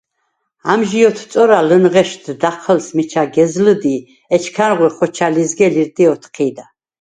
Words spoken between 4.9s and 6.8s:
ხოჩა ლიზგე-ლირდ’ ოთჴიდა.